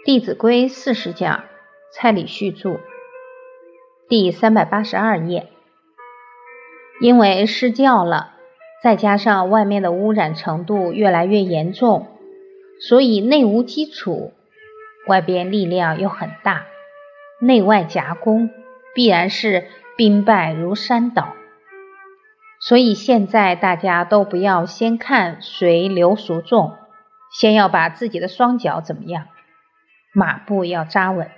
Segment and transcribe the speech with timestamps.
[0.02, 1.44] 《弟子规》四十讲，
[1.92, 2.80] 蔡礼旭著，
[4.08, 5.48] 第三百八十二页。
[7.02, 8.32] 因为失教了，
[8.82, 12.06] 再加上外面的污染程度越来越严重，
[12.80, 14.32] 所以内无基础，
[15.06, 16.64] 外边力量又很大，
[17.38, 18.48] 内外夹攻，
[18.94, 19.66] 必然是
[19.98, 21.34] 兵败如山倒。
[22.58, 26.72] 所以现在大家都不要先看谁流俗重，
[27.30, 29.26] 先要把自己的双脚怎么样。
[30.12, 31.30] 马步要扎稳，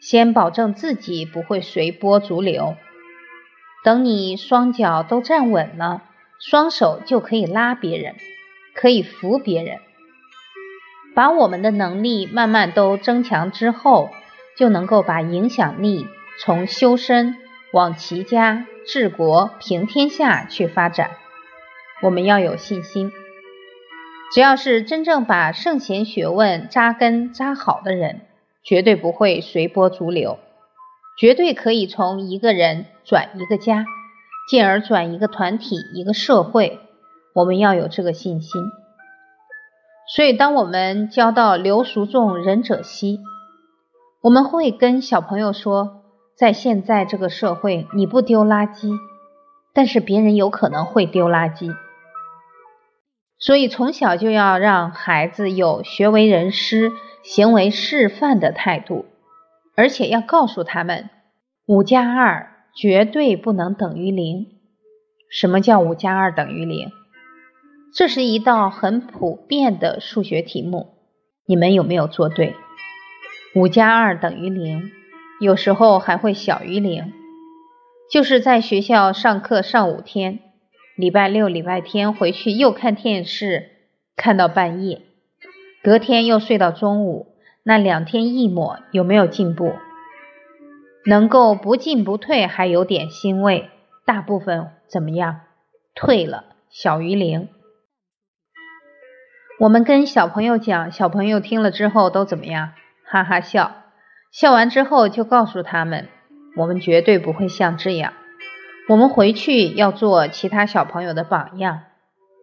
[0.00, 2.76] 先保证自己不会随波逐流。
[3.84, 6.02] 等你双脚都站稳了，
[6.40, 8.16] 双手就可以拉别人，
[8.74, 9.78] 可以扶别人。
[11.14, 14.10] 把我们的能力慢慢都增强之后，
[14.56, 16.06] 就能够把影响力
[16.40, 17.36] 从修身
[17.72, 21.10] 往齐家、治国、平天下去发展。
[22.02, 23.12] 我们要有信心。
[24.32, 28.22] 只要是真正把圣贤学问扎根扎好的人，
[28.62, 30.38] 绝对不会随波逐流，
[31.18, 33.84] 绝对可以从一个人转一个家，
[34.48, 36.80] 进而转一个团体、一个社会。
[37.34, 38.62] 我们要有这个信心。
[40.14, 43.20] 所以，当我们教到流俗众，仁者稀，
[44.20, 46.02] 我们会跟小朋友说，
[46.36, 48.98] 在现在这个社会，你不丢垃圾，
[49.72, 51.74] 但是别人有可能会丢垃圾。
[53.44, 56.92] 所以从小就要让孩子有学为人师、
[57.22, 59.04] 行为示范的态度，
[59.76, 61.10] 而且要告诉他们，
[61.66, 64.46] 五加二绝对不能等于零。
[65.30, 66.90] 什么叫五加二等于零？
[67.92, 70.94] 这是一道很普遍的数学题目，
[71.46, 72.54] 你们有没有做对？
[73.54, 74.90] 五加二等于零，
[75.38, 77.12] 有时候还会小于零，
[78.10, 80.40] 就是在学校上课上五天。
[80.96, 83.70] 礼拜六、礼拜天回去又看电视，
[84.14, 85.02] 看到半夜，
[85.82, 89.72] 隔天又睡到中午，那两天一抹有没有进步？
[91.04, 93.70] 能够不进不退，还有点欣慰。
[94.06, 95.40] 大部分怎么样？
[95.94, 97.48] 退了，小于零。
[99.58, 102.72] 我们跟小朋友讲，小朋友听了之后都怎么样？
[103.04, 103.82] 哈哈笑，
[104.30, 106.08] 笑完之后就告诉他们，
[106.56, 108.12] 我们绝对不会像这样。
[108.86, 111.84] 我们回去要做其他小朋友的榜样，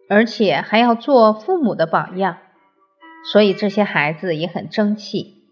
[0.08, 2.38] 而且还要做父母的榜样，
[3.32, 5.44] 所以这些孩子也很争气。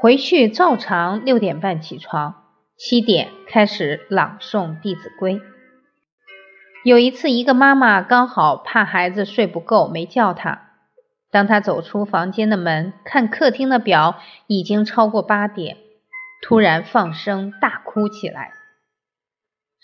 [0.00, 2.44] 回去照常六点半起床，
[2.78, 5.34] 七点开始朗诵《弟子规》。
[6.82, 10.70] 有一次，一个妈妈刚好怕孩子睡不够，没叫他。
[11.30, 14.16] 当他走出房间的门，看客厅的表
[14.46, 15.76] 已经超过八点，
[16.42, 18.52] 突然放声大哭起来。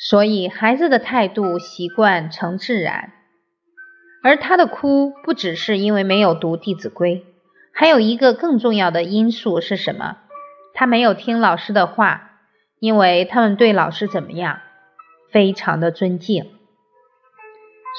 [0.01, 3.13] 所以，孩子的态度、习惯成自然，
[4.23, 7.17] 而他的哭不只是因为没有读《弟子规》，
[7.75, 10.19] 还有一个更重要的因素是什么？
[10.73, 12.31] 他没有听老师的话，
[12.79, 14.61] 因为他们对老师怎么样？
[15.33, 16.53] 非常的尊敬。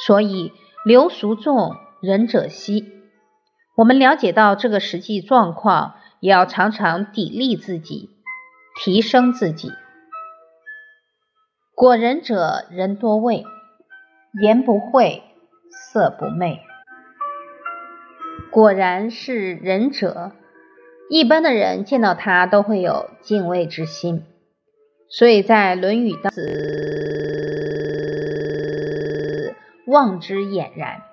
[0.06, 0.54] 所以，
[0.86, 2.94] 流俗众，仁者稀。
[3.76, 8.10] 我们了解到这个实际状况，也要常常砥砺自己，
[8.82, 9.74] 提升自己。
[11.80, 13.46] 果仁者，人多畏，
[14.42, 15.24] 言不讳，
[15.72, 16.60] 色不昧。
[18.52, 20.34] 果然是仁者，
[21.10, 24.26] 一般的人见到他都会有敬畏之心。
[25.10, 26.44] 所以在《论语》当子
[29.88, 31.04] 望之俨然，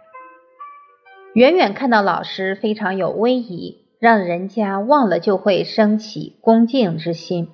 [1.33, 7.51] 远远看到老师非常有威仪，让人家望了就会升起恭敬之心。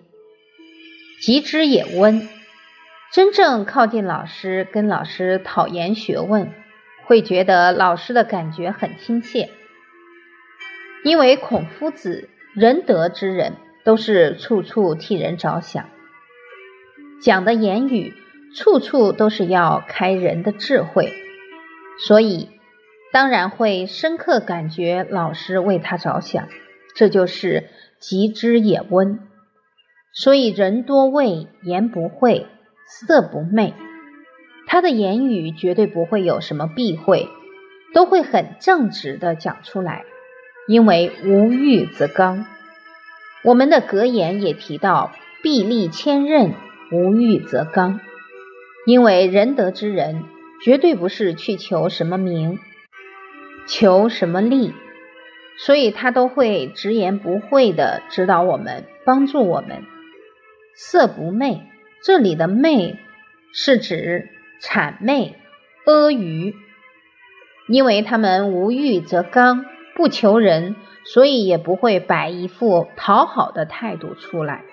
[1.20, 2.26] 及之也温。
[3.12, 6.50] 真正靠近老师，跟老师讨研学问，
[7.04, 9.50] 会觉得老师的感觉很亲切。
[11.04, 15.90] 因为孔夫子仁德之人，都是处处替人着想，
[17.20, 18.14] 讲的言语
[18.56, 21.12] 处处都是要开人的智慧，
[21.98, 22.48] 所以
[23.12, 26.48] 当然会深刻感觉老师为他着想。
[26.94, 27.68] 这就是
[27.98, 29.20] 极之也温。
[30.14, 32.46] 所以人多畏，言不讳。
[32.94, 33.72] 色不昧，
[34.66, 37.26] 他的言语绝对不会有什么避讳，
[37.94, 40.04] 都会很正直的讲出来。
[40.68, 42.44] 因为无欲则刚。
[43.44, 45.10] 我们的格言也提到
[45.42, 46.52] “臂力千仞，
[46.92, 47.98] 无欲则刚”。
[48.84, 50.24] 因为仁德之人
[50.62, 52.58] 绝对不是去求什么名，
[53.66, 54.74] 求什么利，
[55.56, 59.82] 所以他都会直言不讳的指导我们，帮助我们。
[60.74, 61.71] 色不昧。
[62.04, 62.98] 这里的“媚”
[63.54, 64.28] 是指
[64.60, 65.36] 谄媚、
[65.84, 66.54] 阿谀，
[67.68, 69.64] 因为他们无欲则刚，
[69.94, 74.64] 不求人，所以也不会摆一副讨好的态度出来。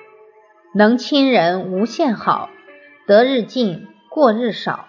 [0.73, 2.49] 能亲人无限好，
[3.05, 4.87] 得日进，过日少。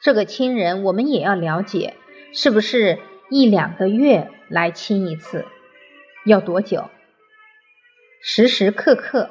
[0.00, 1.96] 这个亲人，我们也要了解，
[2.32, 2.98] 是不是
[3.28, 5.44] 一两个月来亲一次？
[6.24, 6.88] 要多久？
[8.22, 9.28] 时时刻刻？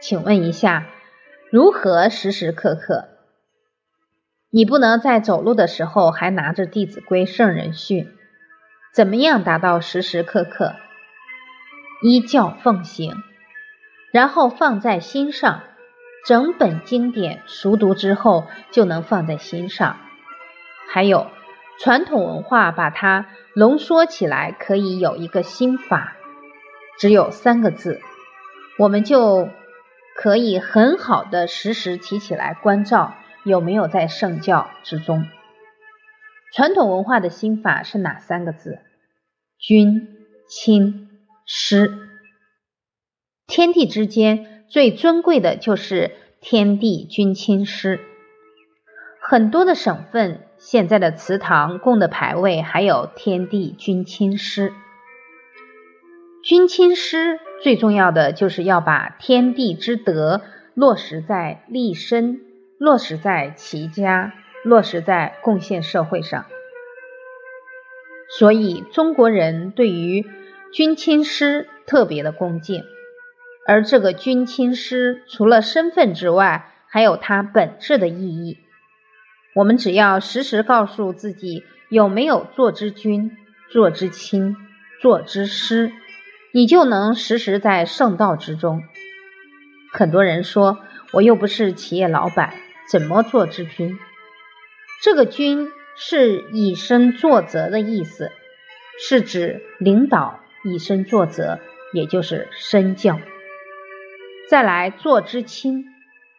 [0.00, 0.86] 请问一下，
[1.52, 3.08] 如何时时刻刻？
[4.50, 8.04] 你不能在走路的时候还拿着《弟子规》《圣人训》，
[8.92, 10.74] 怎么样达到时时刻刻
[12.02, 13.14] 依教奉行？
[14.12, 15.62] 然后放在心上。
[16.26, 19.96] 整本经典熟读之后，就能放在心上。
[20.90, 21.28] 还有
[21.78, 26.16] 传统文化，把它浓缩起来，可以有一个心法，
[26.98, 28.00] 只有三个字，
[28.76, 29.48] 我们就
[30.16, 33.14] 可以很好的时时提起来关照
[33.44, 35.26] 有没有在圣教之中。
[36.52, 38.78] 传统文化的心法是哪三个字？
[39.58, 40.08] 君、
[40.48, 41.08] 亲、
[41.44, 41.92] 师。
[43.46, 44.52] 天地之间。
[44.68, 48.00] 最尊贵的就是天地君亲师。
[49.20, 54.72] 很多的省份现在的祠堂供的牌位还有天地君亲师。
[56.42, 60.42] 君亲师最重要的就是要把天地之德
[60.74, 62.40] 落实在立身，
[62.78, 66.44] 落实在齐家，落实在贡献社会上。
[68.38, 70.26] 所以中国人对于
[70.72, 72.84] 君亲师特别的恭敬。
[73.66, 78.58] 而这个君亲师，除了身份之外，还有它本质的意义。
[79.54, 83.32] 我们只要时时告诉自己有没有做之君、
[83.70, 84.56] 做之亲、
[85.00, 85.90] 做之师，
[86.56, 88.82] 你就能时时在圣道之中。
[89.92, 90.78] 很多人说，
[91.12, 92.54] 我又不是企业老板，
[92.90, 93.98] 怎么做之君？
[95.02, 95.68] 这个君
[95.98, 98.32] 是以身作则的意思，
[98.98, 101.58] 是指领导以身作则，
[101.92, 103.20] 也就是身教。
[104.48, 105.84] 再来做之亲，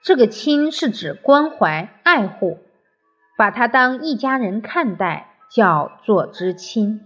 [0.02, 2.58] 这个亲是指关怀爱护，
[3.38, 7.02] 把他当一家人看待，叫做之亲，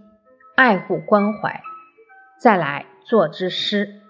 [0.56, 1.60] 爱护关怀。
[2.40, 4.00] 再来作之师，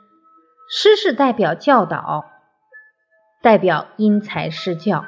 [0.68, 2.24] 师是代表教导，
[3.42, 5.04] 代表因材施教，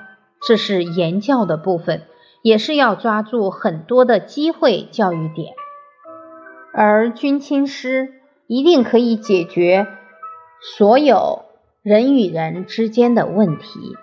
[0.47, 2.03] 这是言教的部分，
[2.43, 5.55] 也是要抓住很多的机会教育点。
[6.73, 8.15] 而君亲师
[8.47, 9.87] 一定可以解决
[10.61, 11.45] 所有。
[11.83, 13.95] 人与人之间的问题。